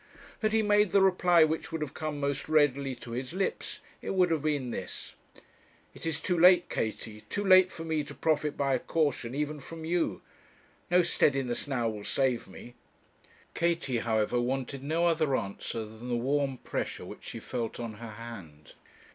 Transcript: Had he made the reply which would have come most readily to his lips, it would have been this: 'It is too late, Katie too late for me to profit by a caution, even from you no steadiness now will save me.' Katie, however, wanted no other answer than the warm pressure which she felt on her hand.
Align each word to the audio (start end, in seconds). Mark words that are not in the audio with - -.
Had 0.41 0.51
he 0.51 0.63
made 0.63 0.93
the 0.93 0.99
reply 1.03 1.43
which 1.43 1.71
would 1.71 1.81
have 1.81 1.93
come 1.93 2.19
most 2.19 2.49
readily 2.49 2.95
to 2.95 3.11
his 3.11 3.33
lips, 3.33 3.81
it 4.01 4.15
would 4.15 4.31
have 4.31 4.41
been 4.41 4.71
this: 4.71 5.13
'It 5.93 6.07
is 6.07 6.19
too 6.19 6.35
late, 6.39 6.69
Katie 6.69 7.21
too 7.29 7.45
late 7.45 7.71
for 7.71 7.83
me 7.83 8.03
to 8.05 8.15
profit 8.15 8.57
by 8.57 8.73
a 8.73 8.79
caution, 8.79 9.35
even 9.35 9.59
from 9.59 9.85
you 9.85 10.23
no 10.89 11.03
steadiness 11.03 11.67
now 11.67 11.87
will 11.87 12.03
save 12.03 12.47
me.' 12.47 12.73
Katie, 13.53 13.99
however, 13.99 14.41
wanted 14.41 14.81
no 14.83 15.05
other 15.05 15.35
answer 15.37 15.85
than 15.85 16.09
the 16.09 16.15
warm 16.15 16.57
pressure 16.57 17.05
which 17.05 17.25
she 17.25 17.39
felt 17.39 17.79
on 17.79 17.93
her 18.01 18.13
hand. 18.13 18.73